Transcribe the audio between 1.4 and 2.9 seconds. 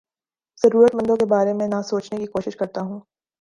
میں نہ سوچنے کی کوشش کرتا